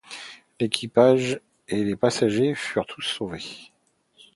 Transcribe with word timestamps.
L'équipage 0.59 1.39
et 1.67 1.83
les 1.83 1.95
passagers 1.95 2.55
furent 2.55 2.87
tous 2.87 3.01
sauvés. 3.03 3.69